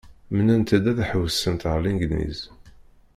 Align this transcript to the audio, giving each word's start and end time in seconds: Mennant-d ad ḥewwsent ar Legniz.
Mennant-d 0.35 0.85
ad 0.91 0.99
ḥewwsent 1.09 1.61
ar 1.71 1.77
Legniz. 1.83 2.39